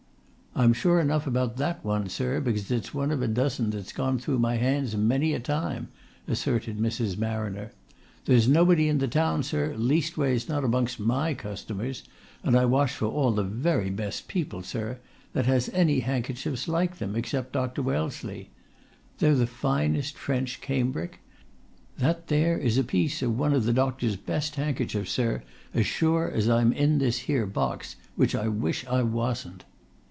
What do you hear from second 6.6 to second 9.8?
Mrs. Marriner. "There's nobody in the town, sir,